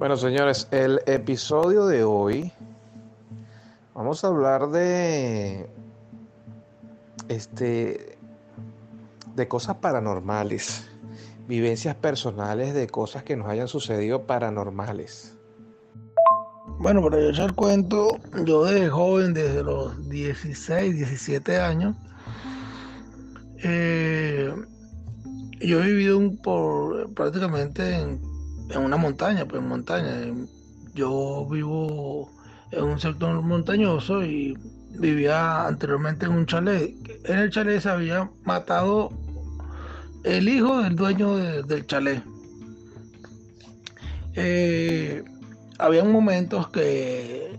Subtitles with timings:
[0.00, 2.50] Bueno, señores, el episodio de hoy
[3.94, 5.68] vamos a hablar de
[7.28, 8.16] este
[9.36, 10.90] de cosas paranormales,
[11.46, 15.36] vivencias personales de cosas que nos hayan sucedido paranormales.
[16.78, 21.94] Bueno, para echar cuento, yo desde joven, desde los 16, 17 años,
[23.62, 24.50] eh,
[25.60, 28.29] yo he vivido por prácticamente en
[28.70, 30.10] en una montaña, pues en montaña.
[30.94, 32.30] Yo vivo
[32.72, 34.56] en un sector montañoso y
[34.98, 36.94] vivía anteriormente en un chalet.
[37.24, 39.10] En el chalet se había matado
[40.24, 42.22] el hijo del dueño del chalet.
[44.34, 45.24] Eh,
[45.78, 47.58] había momentos que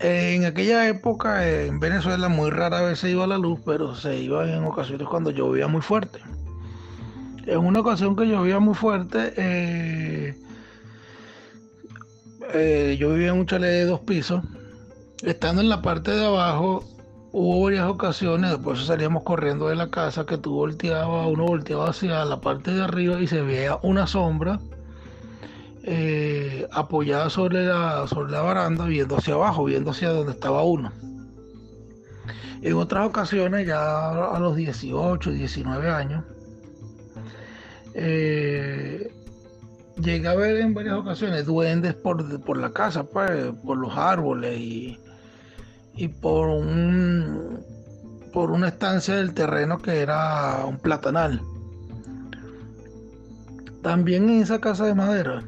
[0.00, 4.48] en aquella época en Venezuela muy rara vez se iba la luz, pero se iba
[4.48, 6.20] en ocasiones cuando llovía muy fuerte.
[7.46, 10.34] En una ocasión que llovía muy fuerte, eh,
[12.54, 14.42] eh, yo vivía en un chalet de dos pisos.
[15.22, 16.84] Estando en la parte de abajo,
[17.32, 22.24] hubo varias ocasiones, después salíamos corriendo de la casa, que tú volteabas, uno volteaba hacia
[22.24, 24.60] la parte de arriba y se veía una sombra
[25.82, 30.92] eh, apoyada sobre la, sobre la baranda, viendo hacia abajo, viendo hacia donde estaba uno.
[32.62, 36.24] En otras ocasiones, ya a los 18, 19 años,
[37.94, 39.12] eh,
[40.00, 44.98] llegué a ver en varias ocasiones duendes por, la casa, pues, por los árboles y,
[45.94, 47.64] y por un
[48.32, 51.40] por una estancia del terreno que era un platanal.
[53.80, 55.44] También en esa casa de madera,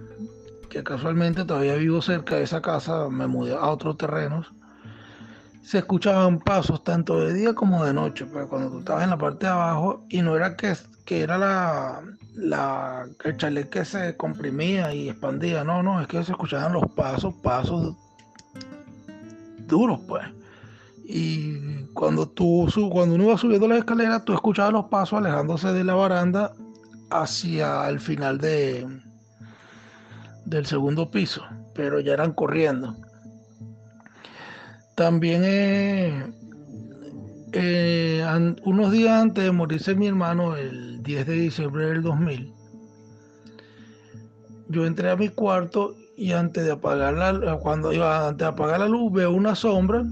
[0.71, 4.53] que casualmente todavía vivo cerca de esa casa, me mudé a otros terrenos,
[5.63, 9.19] se escuchaban pasos tanto de día como de noche, pues cuando tú estabas en la
[9.19, 12.03] parte de abajo y no era que, que era la,
[12.37, 15.65] la, el chalet que se comprimía y expandía.
[15.65, 17.97] No, no, es que se escuchaban los pasos, pasos
[19.67, 20.25] duros, pues.
[21.05, 25.85] Y cuando tú cuando uno iba subiendo las escaleras, tú escuchabas los pasos alejándose de
[25.85, 26.53] la baranda
[27.11, 28.87] hacia el final de
[30.45, 31.45] del segundo piso,
[31.75, 32.97] pero ya eran corriendo.
[34.95, 36.33] También eh,
[37.53, 42.53] eh, unos días antes de morirse mi hermano, el 10 de diciembre del 2000,
[44.69, 48.89] yo entré a mi cuarto y antes de apagar la, cuando antes de apagar la
[48.89, 50.05] luz veo una sombra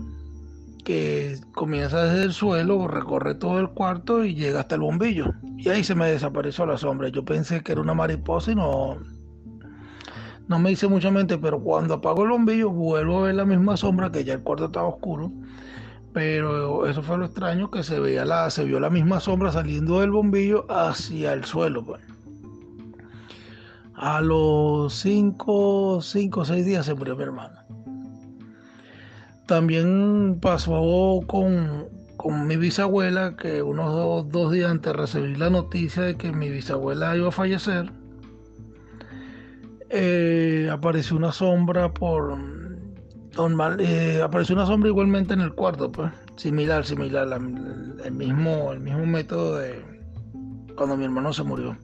[0.85, 5.33] que comienza desde el suelo, recorre todo el cuarto y llega hasta el bombillo.
[5.57, 7.09] Y ahí se me desapareció la sombra.
[7.09, 8.99] Yo pensé que era una mariposa y no,
[10.47, 13.77] no me hice mucha mente, pero cuando apago el bombillo vuelvo a ver la misma
[13.77, 15.33] sombra que ya el cuarto estaba oscuro
[16.15, 20.01] pero eso fue lo extraño que se veía la, se vio la misma sombra saliendo
[20.01, 21.85] del bombillo hacia el suelo.
[21.85, 22.01] Pues.
[23.97, 26.31] A los 5 o 6
[26.65, 27.59] días se murió mi hermano.
[29.47, 31.89] También pasó con,
[32.47, 37.29] mi bisabuela, que unos dos, días antes recibí la noticia de que mi bisabuela iba
[37.29, 37.91] a fallecer.
[39.91, 42.39] Eh, apareció una sombra por
[43.37, 47.29] normal, eh, apareció una sombra igualmente en el cuarto, pues, similar, similar,
[48.05, 49.83] el, mismo, el mismo método de
[50.77, 51.77] cuando mi hermano se murió.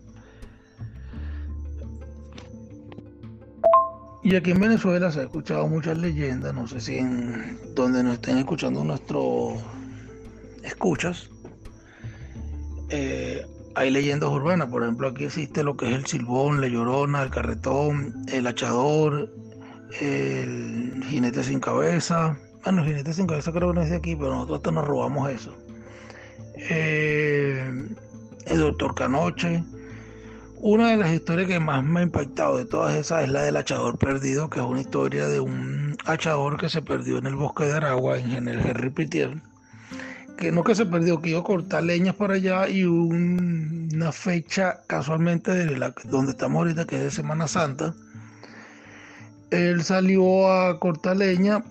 [4.22, 8.14] Y aquí en Venezuela se ha escuchado muchas leyendas, no sé si en donde nos
[8.14, 9.54] estén escuchando nuestros
[10.62, 11.30] escuchas,
[12.90, 17.22] eh, hay leyendas urbanas, por ejemplo aquí existe lo que es el silbón, la llorona,
[17.22, 19.32] el carretón, el hachador,
[20.00, 22.36] el jinete sin cabeza.
[22.64, 24.86] Bueno, el jinete sin cabeza creo que no es de aquí, pero nosotros hasta nos
[24.86, 25.54] robamos eso.
[26.56, 27.88] Eh,
[28.46, 29.62] el doctor Canoche.
[30.62, 33.56] Una de las historias que más me ha impactado de todas esas es la del
[33.56, 37.64] hachador perdido, que es una historia de un hachador que se perdió en el bosque
[37.64, 39.40] de Aragua, en el Henry Pitier.
[40.36, 44.80] Que no que se perdió, que iba a cortar leñas por allá y una fecha
[44.86, 47.94] casualmente de donde estamos ahorita, que es de Semana Santa,
[49.50, 51.64] él salió a cortar leña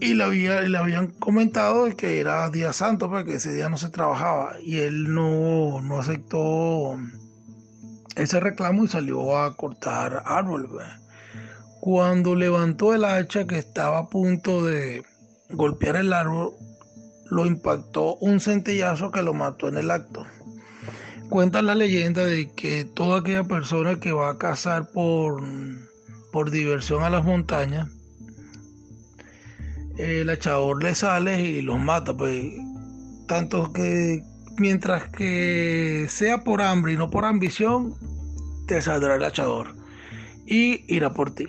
[0.00, 3.88] y le, le habían comentado que era día santo, porque pues, ese día no se
[3.88, 6.98] trabajaba y él no, aceptó
[8.14, 10.70] ese reclamo y salió a cortar árboles.
[10.70, 10.86] Pues.
[11.80, 15.04] Cuando levantó el hacha que estaba a punto de
[15.50, 16.52] golpear el árbol,
[17.30, 20.26] lo impactó un centellazo que lo mató en el acto.
[21.28, 25.42] Cuenta la leyenda de que toda aquella persona que va a cazar por
[26.36, 27.88] por diversión a las montañas,
[29.96, 32.52] el echador le sale y los mata, pues
[33.26, 34.22] tanto que
[34.58, 37.94] mientras que sea por hambre y no por ambición,
[38.66, 39.74] te saldrá el echador.
[40.44, 41.46] y irá por ti.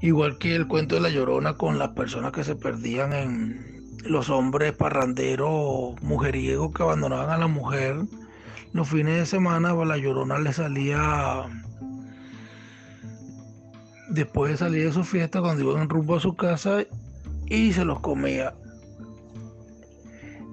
[0.00, 4.28] Igual que el cuento de la llorona con las personas que se perdían en los
[4.28, 7.94] hombres parranderos, mujeriegos que abandonaban a la mujer
[8.72, 11.44] los fines de semana, pues, la llorona le salía
[14.08, 16.84] después de salir de su fiesta, cuando iban rumbo a su casa
[17.46, 18.54] y se los comía.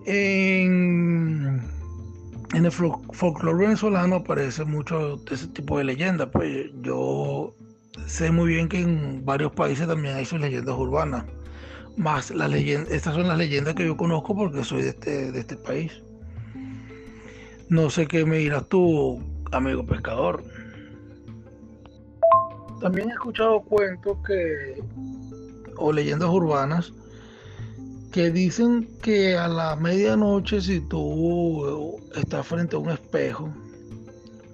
[0.05, 1.61] En,
[2.53, 6.29] el folclore venezolano aparece mucho de ese tipo de leyendas.
[6.31, 7.55] Pues yo
[8.07, 11.25] sé muy bien que en varios países también hay sus leyendas urbanas.
[11.97, 15.39] Más las leyendas, estas son las leyendas que yo conozco porque soy de este, de
[15.39, 15.91] este país.
[17.69, 19.21] No sé qué me dirás tú,
[19.51, 20.43] amigo pescador.
[22.81, 24.81] También he escuchado cuentos que,
[25.77, 26.91] o leyendas urbanas,
[28.11, 33.53] que dicen que a la medianoche si tú estás frente a un espejo,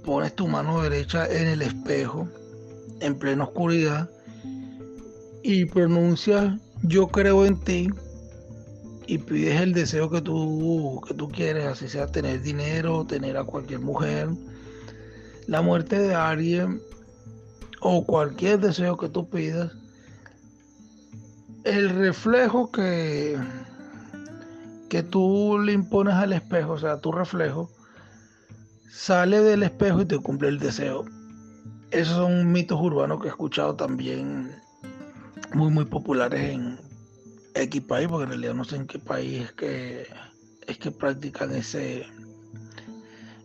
[0.04, 2.28] pones tu mano derecha en el espejo,
[3.00, 4.10] en plena oscuridad,
[5.42, 7.88] y pronuncias yo creo en ti,
[9.08, 13.46] y pides el deseo que tú, que tú quieres, así sea tener dinero, tener a
[13.46, 14.28] cualquier mujer,
[15.48, 16.82] la muerte de alguien
[17.82, 19.72] o cualquier deseo que tú pidas,
[21.64, 23.38] el reflejo que,
[24.90, 27.70] que tú le impones al espejo, o sea, tu reflejo,
[28.90, 31.06] sale del espejo y te cumple el deseo.
[31.92, 34.56] Esos son mitos urbanos que he escuchado también
[35.54, 36.80] muy, muy populares en,
[37.60, 40.08] X país, porque en realidad no sé en qué país es que,
[40.68, 42.06] es que practican ese,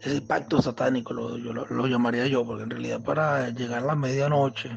[0.02, 4.70] ese pacto satánico, lo, lo, llamaría yo, porque en realidad para llegar a la medianoche,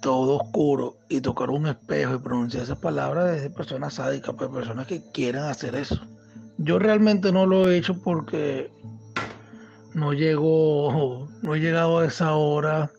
[0.00, 4.50] todo oscuro, y tocar un espejo y pronunciar esas palabras es de personas sádicas, pues
[4.50, 6.00] personas que quieran hacer eso.
[6.58, 8.70] Yo realmente no lo he hecho porque
[9.94, 12.90] no llego, no he llegado a esa hora.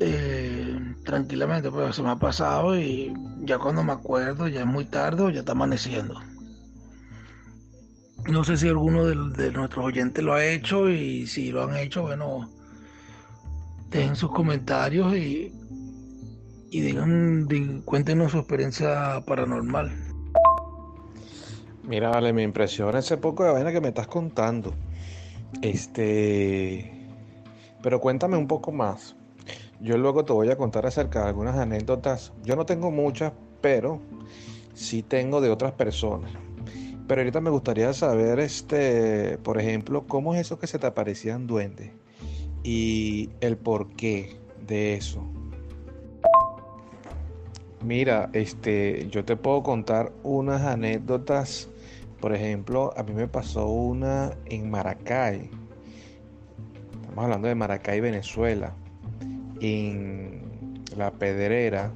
[0.00, 4.86] Eh, tranquilamente, pues se me ha pasado y ya cuando me acuerdo ya es muy
[4.86, 6.18] tarde o ya está amaneciendo.
[8.30, 12.02] No sé si alguno de, nuestros oyentes lo ha hecho y si lo han hecho,
[12.02, 12.48] bueno,
[13.90, 15.52] dejen sus comentarios y,
[16.70, 17.46] y digan,
[17.84, 19.90] cuéntenos su experiencia paranormal.
[21.82, 24.72] Mira, vale, me impresiona ese poco de vaina que me estás contando.
[25.60, 26.90] Este.
[27.82, 29.16] Pero cuéntame un poco más.
[29.80, 32.32] Yo luego te voy a contar acerca de algunas anécdotas.
[32.44, 34.00] Yo no tengo muchas, pero
[34.74, 36.30] sí tengo de otras personas.
[37.06, 41.46] Pero ahorita me gustaría saber, este, por ejemplo, cómo es eso que se te aparecían
[41.46, 41.90] duendes
[42.62, 45.24] y el porqué de eso.
[47.84, 51.68] Mira, este, yo te puedo contar unas anécdotas.
[52.20, 55.50] Por ejemplo, a mí me pasó una en Maracay.
[57.00, 58.72] Estamos hablando de Maracay, Venezuela
[59.60, 61.92] en La Pedrera,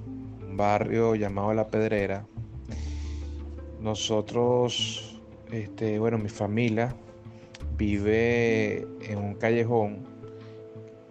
[0.49, 2.27] un barrio llamado La Pedrera,
[3.81, 5.21] nosotros,
[5.51, 6.95] este, bueno, mi familia
[7.77, 10.05] vive en un callejón.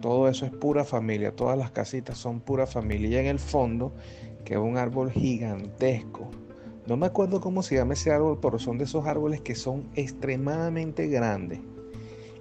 [0.00, 3.08] Todo eso es pura familia, todas las casitas son pura familia.
[3.08, 3.92] Y en el fondo
[4.44, 6.30] queda un árbol gigantesco.
[6.86, 9.88] No me acuerdo cómo se llama ese árbol, pero son de esos árboles que son
[9.94, 11.60] extremadamente grandes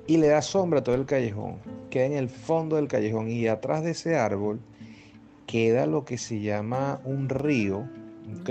[0.08, 1.58] y le da sombra a todo el callejón.
[1.90, 4.60] Queda en el fondo del callejón y atrás de ese árbol
[5.48, 7.90] queda lo que se llama un río.
[8.40, 8.50] ¿ok?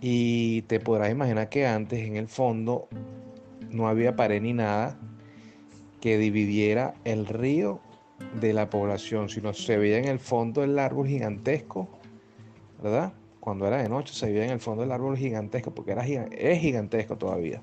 [0.00, 2.88] Y te podrás imaginar que antes en el fondo
[3.70, 4.98] no había pared ni nada
[6.00, 7.80] que dividiera el río
[8.40, 11.88] de la población, sino se veía en el fondo el árbol gigantesco,
[12.82, 13.12] ¿verdad?
[13.40, 16.60] Cuando era de noche se veía en el fondo el árbol gigantesco, porque era, es
[16.60, 17.60] gigantesco todavía.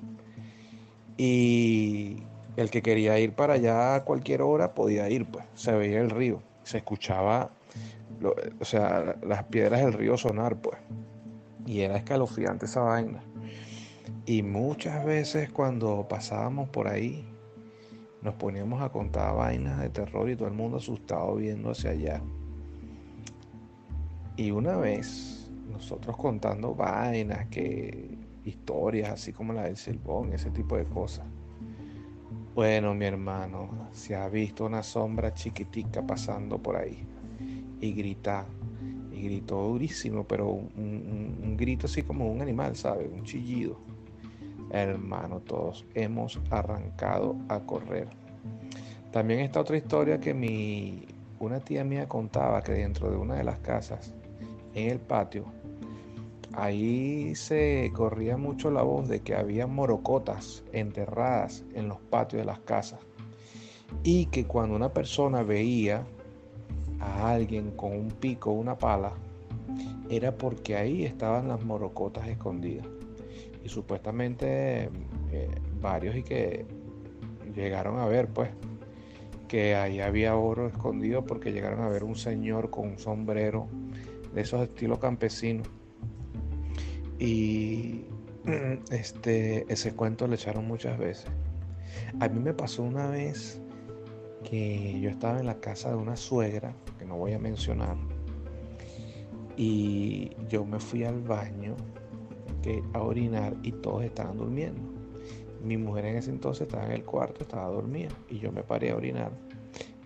[1.16, 2.22] Y
[2.56, 6.10] el que quería ir para allá a cualquier hora podía ir, pues se veía el
[6.10, 7.50] río, se escuchaba,
[8.60, 10.78] o sea, las piedras del río sonar, pues,
[11.66, 13.22] y era escalofriante esa vaina.
[14.26, 17.24] Y muchas veces cuando pasábamos por ahí,
[18.22, 22.22] nos poníamos a contar vainas de terror y todo el mundo asustado viendo hacia allá.
[24.36, 30.76] Y una vez, nosotros contando vainas, que historias así como la del silbón, ese tipo
[30.76, 31.26] de cosas
[32.58, 37.06] bueno, mi hermano, se ha visto una sombra chiquitica pasando por ahí
[37.80, 38.46] y grita,
[39.18, 43.08] y gritó durísimo, pero un, grito así como un animal, ¿sabes?
[43.12, 43.76] Un chillido.
[44.70, 48.08] Hermano, todos hemos arrancado a correr.
[49.10, 51.06] También está otra historia que mi,
[51.40, 54.14] una tía mía contaba que dentro de una de las casas,
[54.74, 55.46] en el patio,
[56.52, 62.46] ahí se corría mucho la voz de que había morocotas enterradas en los patios de
[62.46, 63.00] las casas
[64.02, 66.06] y que cuando una persona veía
[67.00, 69.12] a alguien con un pico o una pala,
[70.08, 72.86] era porque ahí estaban las morocotas escondidas.
[73.64, 74.90] Y supuestamente
[75.30, 75.50] eh,
[75.80, 76.64] varios y que
[77.54, 78.50] llegaron a ver pues
[79.48, 83.66] que ahí había oro escondido porque llegaron a ver un señor con un sombrero
[84.34, 85.68] de esos estilos campesinos.
[87.18, 88.04] Y
[88.90, 91.26] este, ese cuento le echaron muchas veces.
[92.20, 93.60] A mí me pasó una vez
[94.48, 97.96] que yo estaba en la casa de una suegra, que no voy a mencionar,
[99.56, 101.74] y yo me fui al baño
[102.92, 104.80] a orinar y todos estaban durmiendo.
[105.62, 108.90] Mi mujer en ese entonces estaba en el cuarto, estaba dormida y yo me paré
[108.90, 109.32] a orinar,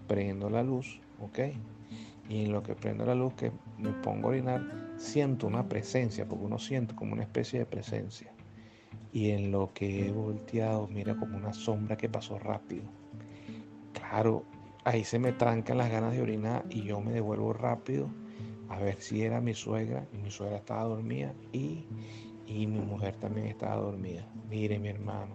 [0.06, 1.38] prendo la luz, ¿ok?
[2.28, 6.26] Y en lo que prendo la luz, que me pongo a orinar, siento una presencia,
[6.26, 8.32] porque uno siente como una especie de presencia.
[9.12, 12.84] Y en lo que he volteado, mira como una sombra que pasó rápido.
[14.12, 14.44] Claro,
[14.84, 18.10] ahí se me trancan las ganas de orinar y yo me devuelvo rápido
[18.68, 20.06] a ver si era mi suegra.
[20.12, 21.86] Y mi suegra estaba dormida y,
[22.46, 24.22] y mi mujer también estaba dormida.
[24.50, 25.34] Mire mi hermano,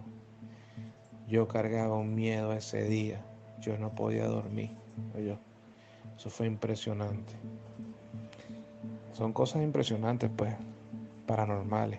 [1.26, 3.20] yo cargaba un miedo ese día.
[3.60, 4.70] Yo no podía dormir.
[6.16, 7.32] Eso fue impresionante.
[9.12, 10.54] Son cosas impresionantes, pues,
[11.26, 11.98] paranormales.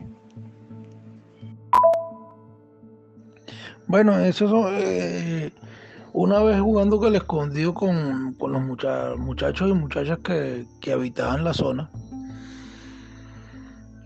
[3.86, 5.52] Bueno, eso son, eh,
[6.14, 11.90] una vez jugando que le escondido con, los muchachos y muchachas que, habitaban la zona,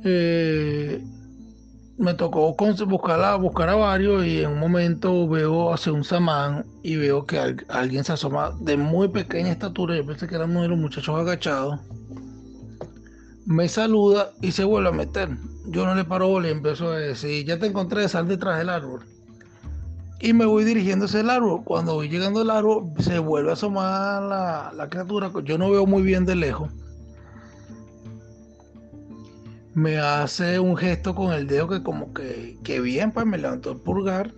[0.04, 1.04] eh,
[1.98, 2.56] me tocó
[2.88, 7.26] buscar a, buscar a varios y en un momento veo hacia un samán y veo
[7.26, 10.78] que alguien se asoma de muy pequeña estatura, yo pensé que era uno de los
[10.78, 11.80] muchachos agachados,
[13.46, 15.30] me saluda y se vuelve a meter.
[15.66, 19.06] Yo no le paro y empiezo a decir, ya te encontré, sal detrás del árbol.
[20.24, 21.64] Y me voy dirigiendo hacia el árbol.
[21.64, 25.32] Cuando voy llegando al árbol, se vuelve a asomar la, la criatura.
[25.44, 26.72] Yo no veo muy bien de lejos
[29.74, 33.72] me hace un gesto con el dedo que como que, que bien, pues me levantó
[33.72, 34.32] el pulgar.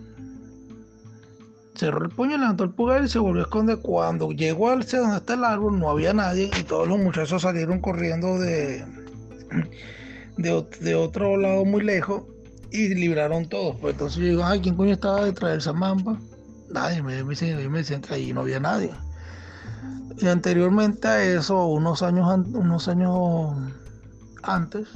[1.74, 3.78] Cerró el puño, levantó el pulgar y se volvió a esconder.
[3.78, 7.80] Cuando llegó al donde está el árbol, no había nadie y todos los muchachos salieron
[7.80, 8.82] corriendo de,
[10.38, 12.22] de, otro lado muy lejos
[12.70, 13.76] y libraron todos.
[13.80, 16.18] Pues entonces yo digo, ay, ¿quién coño estaba detrás de esa mampa?
[16.70, 18.92] Nadie, me, me, me decían que ahí no había nadie.
[20.18, 23.56] Y anteriormente a eso, unos años, unos años
[24.42, 24.88] antes,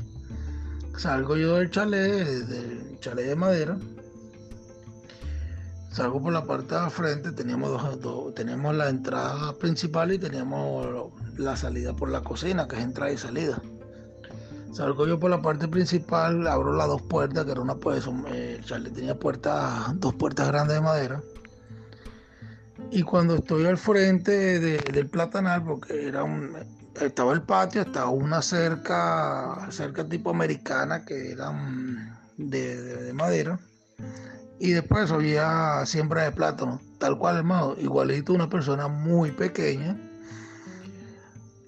[1.01, 3.79] Salgo yo del chalet, del chalet de madera.
[5.91, 11.11] Salgo por la parte de la frente, teníamos, dos, teníamos la entrada principal y teníamos
[11.39, 13.63] la salida por la cocina, que es entrada y salida.
[14.73, 18.65] Salgo yo por la parte principal, abro las dos puertas, que era una pues, el
[18.65, 21.23] chalet tenía puertas, dos puertas grandes de madera.
[22.91, 26.57] Y cuando estoy al frente del platanal, porque era un,
[27.01, 31.53] estaba el patio, estaba una cerca, cerca tipo americana que era
[32.37, 33.59] de, madera.
[34.59, 39.97] Y después había siembra de plátano, tal cual, hermano, igualito una persona muy pequeña.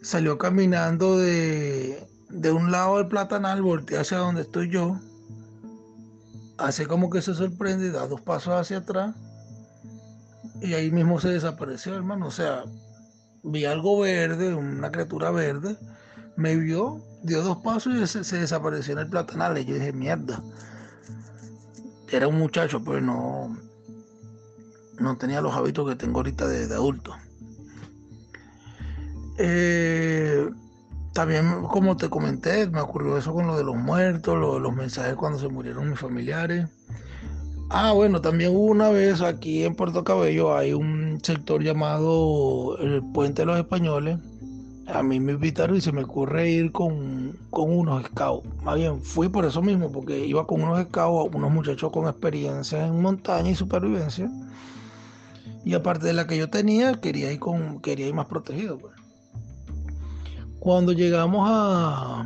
[0.02, 4.98] Salió caminando de, de un lado del platanal, voltea hacia donde estoy yo.
[6.56, 9.14] Hace como que se sorprende, da dos pasos hacia atrás.
[10.60, 12.26] Y ahí mismo se desapareció, hermano.
[12.26, 12.64] O sea,
[13.42, 15.76] vi algo verde, una criatura verde,
[16.36, 19.58] me vio, dio dos pasos y se, desapareció en el platanal.
[19.58, 20.42] Y yo dije, mierda.
[22.10, 23.56] Era un muchacho, pues no,
[24.98, 27.14] no tenía los hábitos que tengo ahorita de, adulto.
[29.38, 30.48] Eh,
[31.12, 34.74] también, como te comenté, me ocurrió eso con lo de los muertos, lo de los
[34.74, 36.68] mensajes cuando se murieron mis familiares.
[37.68, 43.42] Ah, bueno, también una vez aquí en Puerto Cabello hay un sector llamado el Puente
[43.42, 44.18] de los Españoles.
[44.86, 48.46] A mí me invitaron y se me ocurre ir con, unos scouts.
[48.62, 52.86] Más bien, fui por eso mismo, porque iba con unos scouts, unos muchachos con experiencia
[52.86, 54.30] en montaña y supervivencia.
[55.64, 58.78] Y aparte de la que yo tenía, quería ir, con, quería ir más protegido.
[58.78, 59.01] Pues.
[60.62, 62.24] Cuando llegamos a,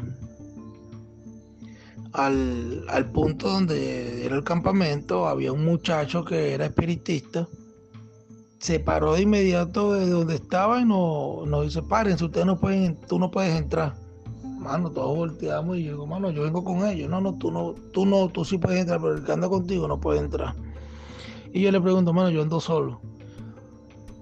[2.13, 7.49] al, punto donde era el campamento, había un muchacho que era espiritista.
[8.59, 13.01] Se paró de inmediato de donde estaba y nos, nos dice, párense, ustedes no pueden,
[13.09, 13.95] tú no puedes entrar.
[14.43, 17.09] Mano, todos volteamos y yo digo, mano, yo vengo con ellos.
[17.09, 19.89] No, no, tú no, tú no, tú sí puedes entrar, pero el que anda contigo
[19.89, 20.55] no puede entrar.
[21.55, 23.01] Y yo le pregunto, mano, yo ando solo.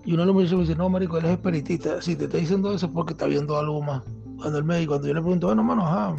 [0.04, 2.02] Y uno de los muchachos me dice, no, marico, él es espiritista.
[2.02, 4.02] Si te está diciendo eso es porque está viendo algo más.
[4.36, 6.14] Cuando él me cuando yo le pregunto, bueno, mano, ajá,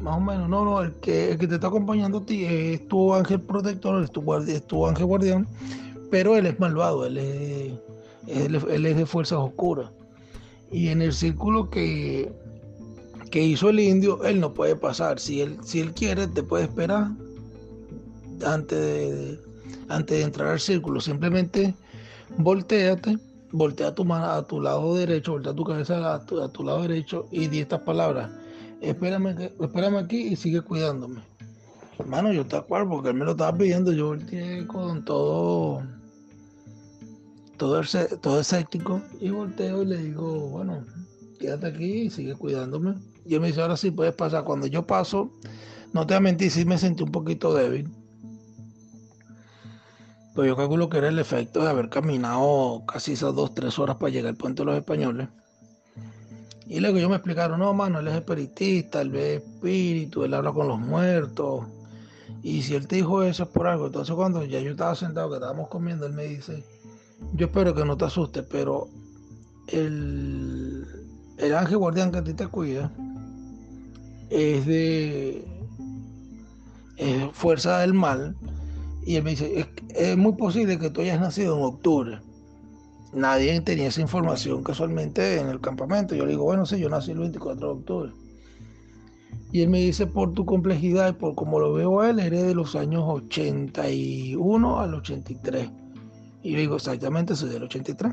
[0.00, 2.86] más o menos, no, no, el que, el que te está acompañando a ti es
[2.88, 5.46] tu ángel protector, es tu, es tu ángel guardián,
[6.10, 7.72] pero él es malvado, él es,
[8.26, 9.90] él, es de fuerzas oscuras.
[10.70, 12.32] Y en el círculo que,
[13.30, 15.18] que hizo el indio, él no puede pasar.
[15.18, 17.08] Si él, si él quiere, te puede esperar
[18.44, 19.38] antes de,
[19.88, 21.00] antes de entrar al círculo.
[21.00, 21.74] Simplemente
[22.36, 23.18] volteate,
[23.52, 27.48] voltea tu mano a tu lado derecho, voltea tu cabeza a tu, lado derecho y
[27.48, 28.30] di estas palabras
[28.80, 31.22] espérame, espérame aquí y sigue cuidándome.
[31.98, 35.82] Hermano, yo te acuerdo porque él me lo estaba pidiendo, yo volteé con todo,
[37.56, 37.80] todo,
[38.20, 40.84] todo escéptico y volteo y le digo, bueno,
[41.40, 42.94] quédate aquí y sigue cuidándome.
[43.26, 44.44] Y él me dice, ahora sí puedes pasar.
[44.44, 45.30] Cuando yo paso,
[45.92, 47.90] no te voy a mentir, sí me sentí un poquito débil.
[50.38, 53.96] Pero yo calculo que era el efecto de haber caminado casi esas dos, tres horas
[53.96, 55.26] para llegar al puente de los españoles.
[56.68, 60.52] Y luego yo me explicaron, no, mano, él es espiritista, él ve espíritu, él habla
[60.52, 61.66] con los muertos.
[62.40, 63.86] Y si él te dijo eso es por algo.
[63.86, 66.62] Entonces cuando ya yo estaba sentado, que estábamos comiendo, él me dice,
[67.34, 68.86] yo espero que no te asustes, pero
[69.66, 70.86] el,
[71.38, 72.92] el ángel guardián que a ti te cuida
[74.30, 75.44] es de
[77.32, 78.36] fuerza del mal.
[79.08, 82.20] Y él me dice, es, muy posible que tú hayas nacido en octubre
[83.14, 86.14] nadie tenía esa información casualmente en el campamento.
[86.14, 88.12] Yo le digo, bueno, sí, yo nací el 24 de octubre.
[89.50, 92.44] Y él me dice, por tu complejidad y por como lo veo a él, eres
[92.44, 95.70] de los años 81 al 83.
[96.42, 98.12] Y yo digo, exactamente, soy del 83.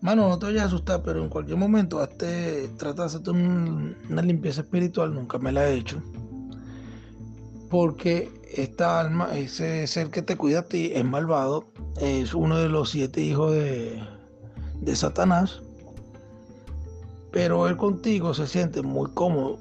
[0.00, 4.22] Mano, no te vayas a asustar, pero en cualquier momento hazte, trata de hacerte una
[4.22, 6.02] limpieza espiritual, nunca me la he hecho.
[7.70, 11.66] Porque esta alma, ese ser que te cuida a ti, es malvado,
[12.00, 14.02] es uno de los siete hijos de,
[14.80, 15.60] de Satanás,
[17.32, 19.58] pero él contigo se siente muy cómodo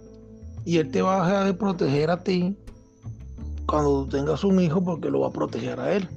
[0.66, 2.56] y él te va a dejar de proteger a ti
[3.66, 6.08] cuando tengas un hijo porque lo va a proteger a él.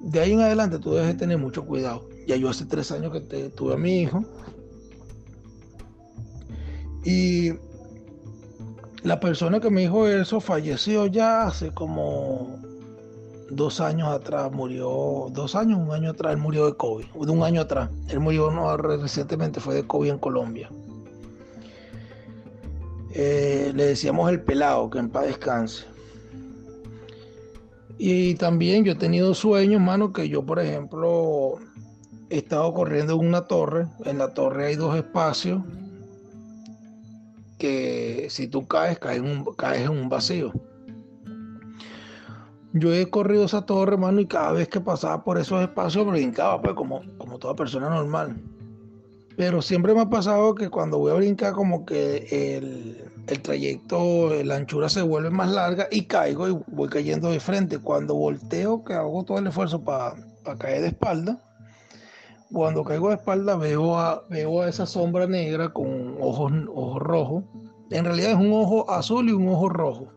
[0.00, 2.08] De ahí en adelante tú debes tener mucho cuidado.
[2.26, 4.24] Ya yo hace tres años que tuve a mi hijo
[7.04, 7.52] y
[9.02, 12.60] la persona que me dijo eso falleció ya hace como
[13.50, 17.42] dos años atrás, murió, dos años, un año atrás, él murió de COVID, de un
[17.42, 17.90] año atrás.
[18.08, 20.70] Él murió no, recientemente, fue de COVID en Colombia.
[23.14, 25.84] Eh, le decíamos el pelado, que en paz descanse.
[27.98, 31.56] Y también yo he tenido sueños, mano, que yo, por ejemplo,
[32.30, 33.86] he estado corriendo en una torre.
[34.04, 35.60] En la torre hay dos espacios
[37.62, 40.52] que si tú caes, caes en un, caes en un vacío.
[42.72, 46.60] Yo he corrido esa torre, hermano, y cada vez que pasaba por esos espacios brincaba,
[46.60, 48.36] pues, como, como toda persona normal.
[49.36, 54.42] Pero siempre me ha pasado que cuando voy a brincar, como que el, el trayecto,
[54.42, 57.78] la anchura se vuelve más larga y caigo y voy cayendo de frente.
[57.78, 60.16] Cuando volteo, que hago todo el esfuerzo para
[60.58, 61.38] caer de espalda,
[62.52, 67.44] cuando caigo de espalda veo a, veo a esa sombra negra con ojos, ojos rojos.
[67.90, 70.08] En realidad es un ojo azul y un ojo rojo.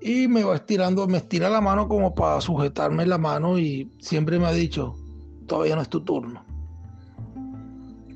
[0.00, 4.38] Y me va estirando, me estira la mano como para sujetarme la mano y siempre
[4.38, 4.96] me ha dicho,
[5.46, 6.44] todavía no es tu turno.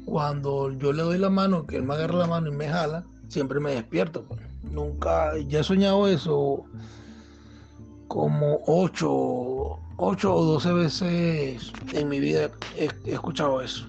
[0.04, 3.04] Cuando yo le doy la mano, que él me agarra la mano y me jala,
[3.28, 4.24] siempre me despierto.
[4.24, 4.40] Pues.
[4.70, 6.64] Nunca, ya he soñado eso
[8.08, 13.86] como ocho 8 o 12 veces en mi vida he, escuchado eso.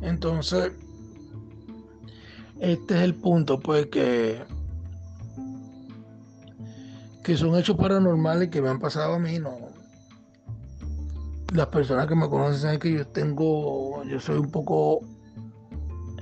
[0.00, 0.72] Entonces,
[2.60, 4.42] este es el punto, pues que,
[7.24, 9.56] que son hechos paranormales que me han pasado a mí, no.
[11.52, 15.00] Las personas que me conocen saben que yo tengo, yo soy un poco,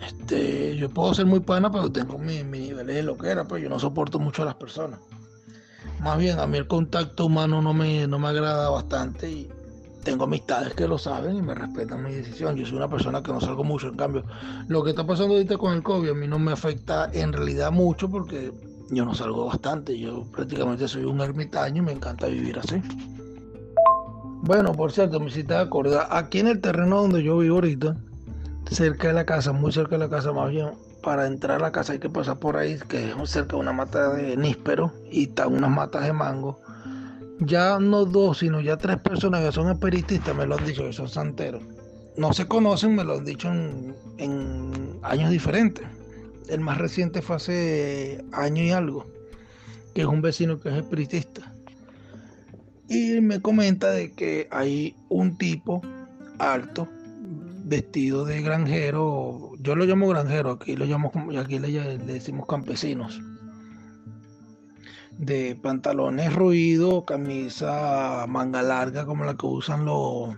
[0.05, 3.69] este, yo puedo ser muy pana, pero tengo mi, mi niveles de loquera, pues yo
[3.69, 4.99] no soporto mucho a las personas.
[6.01, 9.49] Más bien, a mí el contacto humano no me, no me agrada bastante y
[10.05, 12.55] tengo amistades que lo saben y me respetan mi decisión.
[12.55, 14.25] Yo soy una persona que no salgo mucho, en cambio,
[14.69, 17.73] lo que está pasando ahorita con el COVID a mí no me afecta en realidad
[17.73, 18.53] mucho porque
[18.91, 19.99] yo no salgo bastante.
[19.99, 22.81] Yo prácticamente soy un ermitaño y me encanta vivir así.
[24.43, 27.97] Bueno, por cierto, me hiciste acordar, aquí en el terreno donde yo vivo ahorita,
[28.71, 30.71] cerca de la casa, muy cerca de la casa más bien,
[31.07, 33.73] para entrar a la casa hay que pasar por ahí, que es cerca de una
[33.73, 36.61] mata de níspero y están unas matas de mango.
[37.39, 40.93] Ya no dos, sino ya tres personas que son espiritistas me lo han dicho, que
[40.93, 41.63] son santeros.
[42.17, 43.95] No se conocen, me lo han dicho en,
[45.05, 45.87] años diferentes.
[46.49, 49.07] El más reciente fue hace año y algo,
[49.95, 51.55] que es un vecino que es espiritista.
[52.89, 55.83] Y me comenta de que hay un tipo
[56.41, 56.89] alto,
[57.67, 63.21] vestido de granjero, yo lo llamo granjero, aquí lo llamo, aquí le, decimos campesinos,
[65.19, 70.37] de pantalones ruidos, camisa manga larga como la que usan los,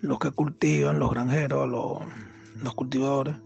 [0.00, 1.98] los que cultivan, los granjeros, los,
[2.62, 3.36] los cultivadores,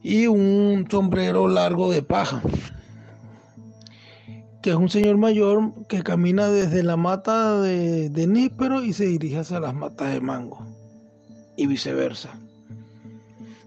[0.00, 2.40] y un sombrero largo de paja
[4.62, 9.06] que es un señor mayor que camina desde la mata de, de níspero y se
[9.06, 10.64] dirige hacia las matas de mango
[11.56, 12.30] y viceversa.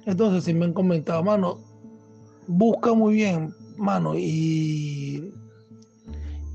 [0.05, 1.59] Entonces, si me han comentado, mano,
[2.47, 5.33] busca muy bien, mano, y,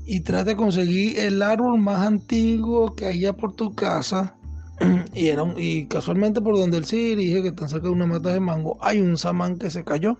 [0.05, 4.35] y trata de conseguir el árbol más antiguo que haya por tu casa.
[5.13, 8.33] Y, era y casualmente por donde él se dirige, que está cerca de una mata
[8.33, 10.17] de mango, hay un samán que se cayó.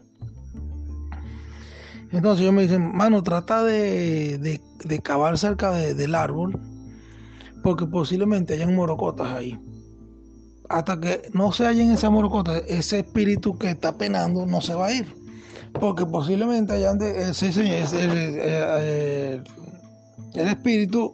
[2.12, 6.60] Entonces ellos me dicen, mano, trata de, de, cavar cerca del árbol,
[7.64, 9.60] porque posiblemente hayan morocotas ahí.
[10.74, 14.88] Hasta que no se hallen esa morocota, ese espíritu que está penando no se va
[14.88, 15.06] a ir.
[15.80, 19.44] Porque posiblemente hayan de, ese, el,
[20.34, 21.14] el, espíritu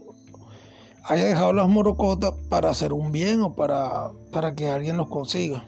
[1.03, 5.61] haya dejado las morocotas para hacer un bien o para, para que alguien los consiga.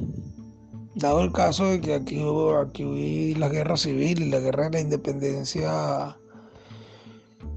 [0.95, 4.71] Dado el caso de que aquí hubo, aquí la guerra civil y la guerra de
[4.71, 6.15] la independencia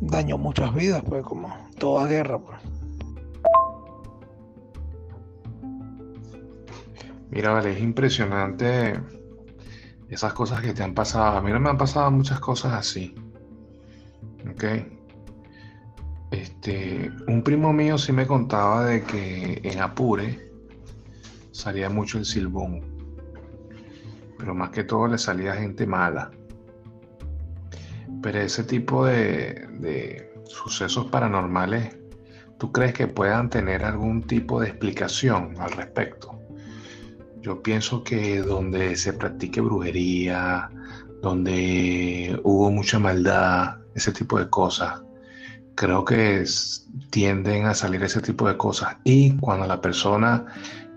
[0.00, 2.40] dañó muchas vidas, pues como toda guerra.
[2.40, 2.73] Pues.
[7.34, 8.98] Mira, vale, es impresionante
[10.08, 11.36] esas cosas que te han pasado.
[11.36, 13.14] A mí no me han pasado muchas cosas así.
[14.50, 14.64] ¿Ok?
[16.30, 20.50] Este, un primo mío sí me contaba de que en Apure
[21.52, 22.94] salía mucho el silbón
[24.44, 26.30] pero más que todo le salía gente mala.
[28.22, 31.96] Pero ese tipo de, sucesos paranormales,
[32.58, 36.38] ¿tú crees que puedan tener algún tipo de explicación al respecto?
[37.44, 40.70] Yo pienso que donde se practique brujería,
[41.20, 45.02] donde hubo mucha maldad, ese tipo de cosas,
[45.74, 46.42] creo que
[47.10, 48.96] tienden a salir ese tipo de cosas.
[49.04, 50.46] Y cuando la persona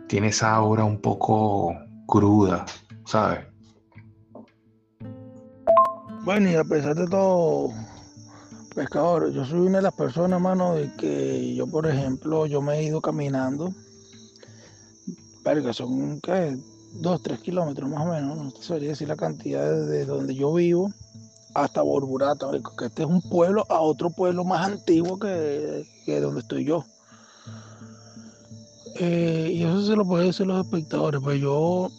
[0.07, 2.65] tiene esa aura un poco cruda,
[3.03, 3.39] ¿sabes?
[6.23, 7.71] Bueno, y a pesar de todo,
[8.73, 12.79] pescador, yo soy una de las personas, mano, de que yo, por ejemplo, yo me
[12.79, 13.73] he ido caminando,
[15.55, 16.57] que son, ¿qué?
[16.93, 20.53] Dos, tres kilómetros más o menos, no te sabría decir la cantidad de donde yo
[20.53, 20.91] vivo
[21.53, 26.41] hasta Borburata, que este es un pueblo a otro pueblo más antiguo que, que donde
[26.41, 26.85] estoy yo.
[28.99, 31.89] Eh, y eso se lo puede decir los espectadores, pues yo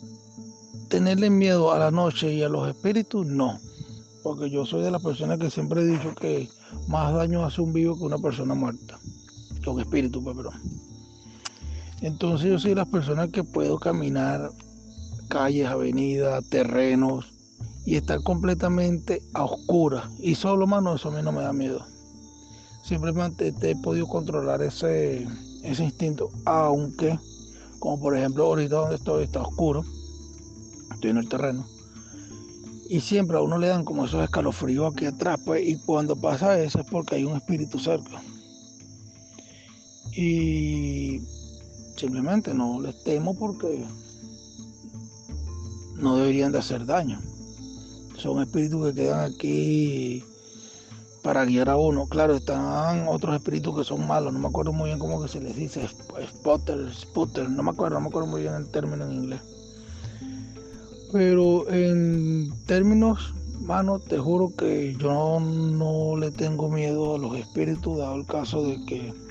[0.89, 3.59] tenerle miedo a la noche y a los espíritus, no.
[4.23, 6.49] Porque yo soy de las personas que siempre he dicho que
[6.89, 8.99] más daño hace un vivo que una persona muerta.
[9.63, 10.55] Que un espíritu, pues, perdón.
[12.01, 14.51] Entonces yo soy las personas que puedo caminar
[15.29, 17.27] calles, avenidas, terrenos
[17.85, 20.05] y estar completamente a oscuras.
[20.21, 21.85] Y solo, mano, eso a mí no me da miedo.
[22.83, 25.27] Simplemente he podido controlar ese,
[25.63, 27.19] ese instinto, aunque,
[27.79, 29.85] como por ejemplo ahorita donde estoy está oscuro
[30.99, 31.67] estoy en el terreno.
[32.89, 36.59] Y siempre a uno le dan como esos escalofríos aquí atrás, pues, y cuando pasa
[36.61, 38.23] eso es porque hay un espíritu cerca.
[40.13, 41.21] Y
[41.99, 43.85] simplemente no les temo porque
[45.97, 47.21] no deberían de hacer daño.
[48.17, 50.25] Son espíritus que quedan aquí
[51.23, 52.07] para guiar a uno.
[52.07, 55.41] Claro, están otros espíritus que son malos, no me acuerdo muy bien cómo que se
[55.41, 59.13] les dice, spotter, spotter, no me acuerdo, no me acuerdo muy bien el término en
[59.13, 59.41] inglés.
[61.13, 67.99] Pero en términos, mano, te juro que yo no le tengo miedo a los espíritus,
[67.99, 69.28] dado el caso de que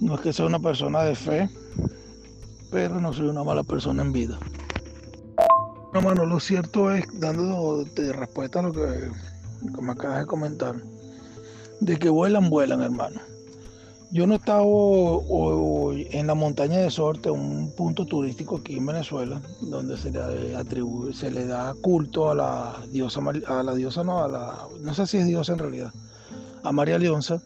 [0.00, 1.48] no es que sea una persona de fe,
[2.70, 4.38] pero no soy una mala persona en vida.
[5.92, 9.10] No, mano, lo cierto es, dando respuesta a lo que,
[9.80, 10.74] me acabas de comentar,
[11.80, 13.20] de que vuelan, vuelan, hermano.
[14.10, 19.40] Yo no he estado en la montaña de Sorte, un punto turístico aquí en Venezuela,
[19.60, 24.22] donde se le atribuye, se le da culto a la diosa, a la diosa no,
[24.22, 25.92] a la, no sé si es diosa en realidad,
[26.64, 27.40] a María Leonza.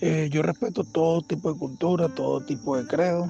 [0.00, 3.28] Eh, yo respeto todo tipo de cultura, todo tipo de credo.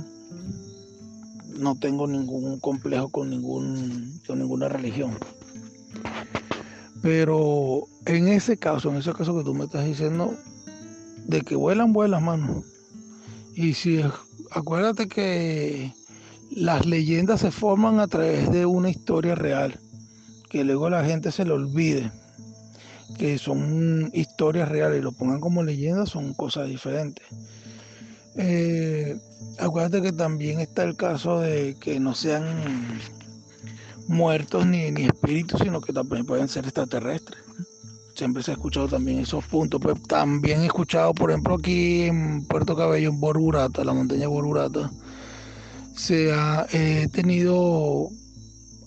[1.58, 5.18] No tengo ningún complejo con ninguna religión.
[7.00, 10.34] Pero en ese caso, en ese caso que tú me estás diciendo,
[11.26, 12.62] de que vuelan, vuelan, mano.
[13.54, 14.02] Y si
[14.50, 15.92] acuérdate que
[16.50, 19.78] las leyendas se forman a través de una historia real,
[20.50, 22.10] que luego la gente se le olvide
[23.16, 27.24] que son historias reales y lo pongan como leyendas, son cosas diferentes.
[28.36, 29.18] Eh,
[29.58, 33.00] acuérdate que también está el caso de que no sean
[34.06, 37.40] muertos ni, ni espíritus, sino que también pueden ser extraterrestres.
[38.14, 39.80] Siempre se ha escuchado también esos puntos.
[39.80, 44.90] Pues también he escuchado, por ejemplo, aquí en Puerto Cabello, en Borburata, la montaña Borburata,
[45.94, 48.08] se ha eh, tenido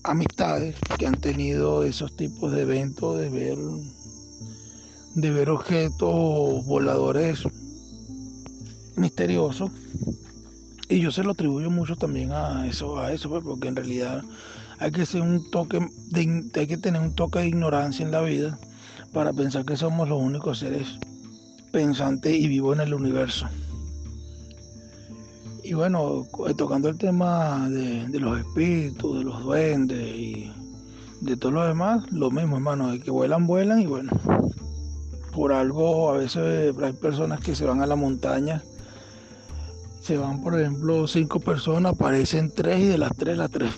[0.03, 3.57] amistades que han tenido esos tipos de eventos de ver
[5.15, 7.43] de ver objetos voladores
[8.95, 9.71] misteriosos
[10.89, 14.24] y yo se lo atribuyo mucho también a eso a eso pues, porque en realidad
[14.80, 18.21] hay que ser un toque de, hay que tener un toque de ignorancia en la
[18.21, 18.58] vida
[19.13, 20.97] para pensar que somos los únicos seres
[21.71, 23.47] pensantes y vivos en el universo.
[25.63, 30.52] Y bueno, eh, tocando el tema de, los espíritus, de los duendes y
[31.21, 34.12] de todo lo demás, lo mismo, hermano, de que vuelan, vuelan y bueno,
[35.32, 38.63] por algo a veces hay personas que se van a la montaña,
[40.02, 43.72] se van, por ejemplo, cinco personas, aparecen tres y de las tres, las tres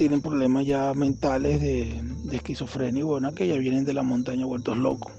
[0.00, 4.78] tienen problemas ya mentales de, esquizofrenia y bueno, que ya vienen de la montaña vueltos
[4.78, 5.12] locos.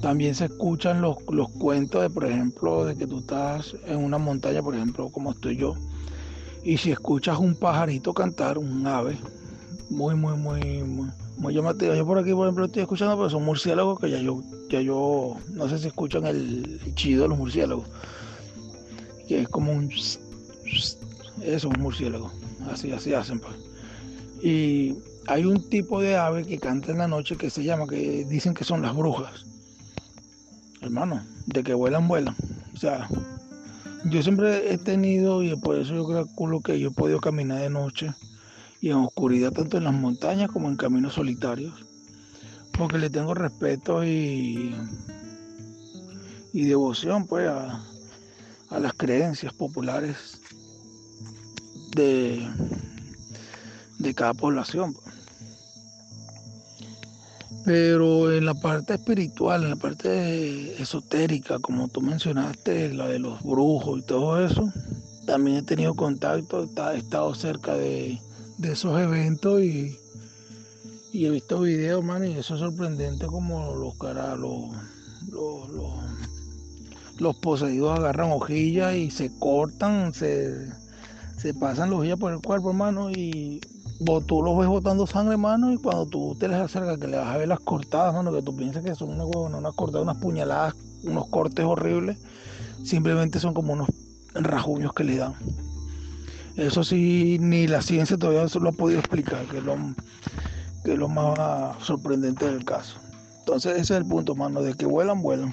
[0.00, 1.18] También se escuchan los,
[1.58, 5.56] cuentos de, por ejemplo, de que tú estás en una montaña, por ejemplo, como estoy
[5.56, 5.74] yo,
[6.64, 9.18] y si escuchas un pajarito cantar, un ave,
[9.90, 11.10] muy, muy, muy, muy,
[11.50, 11.94] llamativo.
[11.94, 15.36] Yo por aquí, por ejemplo, estoy escuchando, pero son murciélagos que ya yo, ya yo,
[15.52, 17.86] no sé si escuchan el, chido de los murciélagos,
[19.28, 19.90] que es como un...
[19.90, 20.98] Eso,
[21.42, 22.32] es un murciélago
[22.70, 23.54] así, así hacen pues.
[24.42, 24.96] Y
[25.26, 28.54] hay un tipo de ave que canta en la noche que se llama, que dicen
[28.54, 29.44] que son las brujas.
[30.80, 32.36] Hermano, de que vuelan, vuelan.
[32.74, 33.08] O sea,
[34.04, 37.70] yo siempre he tenido, y por eso yo calculo que yo he podido caminar de
[37.70, 38.12] noche
[38.86, 41.74] y en oscuridad, tanto en las montañas como en caminos solitarios,
[42.70, 44.76] porque le tengo respeto y,
[46.52, 47.84] y devoción pues a,
[48.70, 50.40] a las creencias populares
[51.96, 52.48] de,
[53.98, 54.94] de cada población.
[57.64, 63.42] Pero en la parte espiritual, en la parte esotérica, como tú mencionaste, la de los
[63.42, 64.72] brujos y todo eso,
[65.26, 68.20] también he tenido contacto, he estado cerca de,
[68.62, 69.98] esos eventos y,
[71.12, 74.70] he visto videos, man, y eso es sorprendente como los caras, los,
[75.30, 75.70] los,
[77.18, 80.68] los poseídos agarran hojillas y se cortan, se
[81.36, 83.60] se pasan los días por el cuerpo, hermano, y
[84.26, 87.28] tú los ves botando sangre, hermano, y cuando tú te les acercas, que le vas
[87.28, 90.74] a ver las cortadas, hermano, que tú piensas que son una, unas cortadas, unas puñaladas,
[91.04, 92.18] unos cortes horribles,
[92.84, 93.88] simplemente son como unos
[94.34, 95.34] rajuños que le dan.
[96.56, 99.76] Eso sí, ni la ciencia todavía se lo ha podido explicar, que es lo,
[100.84, 102.98] que es lo más sorprendente del caso.
[103.40, 105.52] Entonces ese es el punto, hermano, de que vuelan, vuelan.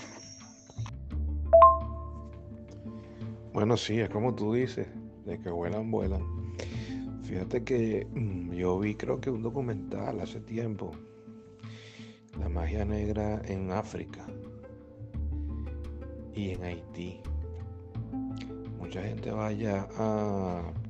[3.54, 4.88] Bueno, sí, es como tú dices
[5.26, 6.24] de que vuelan, vuelan.
[7.24, 10.92] Fíjate que mm, yo vi creo que un documental hace tiempo,
[12.40, 14.26] la magia negra en África
[16.34, 17.20] y en Haití.
[18.80, 20.83] Mucha gente vaya a, a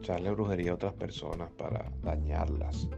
[0.00, 2.88] echarle brujería a otras personas para dañarlas.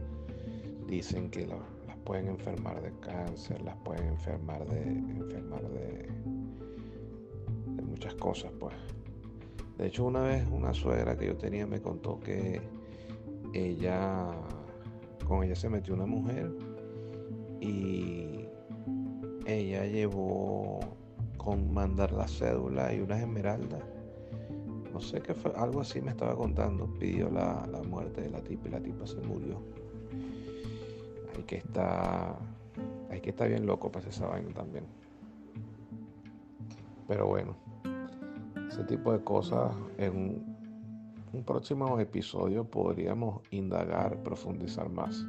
[0.87, 6.07] Dicen que las pueden enfermar de cáncer, las pueden enfermar de enfermar de,
[7.75, 8.75] de muchas cosas, pues.
[9.77, 12.61] De hecho, una vez una suegra que yo tenía me contó que
[13.53, 14.31] ella,
[15.27, 16.51] con ella se metió una mujer
[17.59, 18.45] y
[19.45, 20.79] ella llevó
[21.37, 23.83] con mandar la cédula y unas esmeraldas.
[24.93, 26.87] No sé qué fue, algo así me estaba contando.
[26.99, 29.59] Pidió la, muerte de la tipa y la tipa se murió.
[31.35, 32.37] Hay que estar,
[33.09, 34.85] hay que estar bien loco para esa vaina también.
[37.07, 37.55] Pero bueno
[38.73, 40.43] ese tipo de cosas en
[41.31, 45.23] un, próximo episodio podríamos indagar, profundizar más.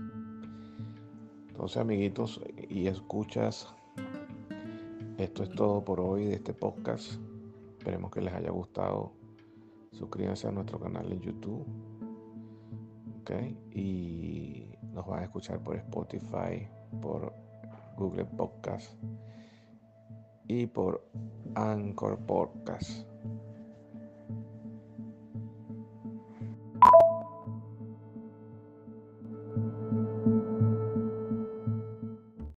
[1.49, 3.69] Entonces, amiguitos y escuchas,
[5.19, 7.21] esto es todo por hoy de este podcast.
[7.79, 9.13] Esperemos que les haya gustado
[9.95, 11.67] suscríbanse a nuestro canal en YouTube.
[13.21, 13.57] Okay.
[13.73, 16.69] Y nos van a escuchar por Spotify,
[17.01, 17.33] por
[17.97, 18.93] Google Podcast
[20.47, 21.03] y por
[21.55, 23.07] Anchor Podcast.